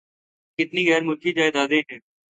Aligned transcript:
کتنی 0.59 0.83
غیر 0.89 1.03
ملکی 1.03 1.31
جائیدادیں 1.33 1.81
ہیں۔ 1.89 1.99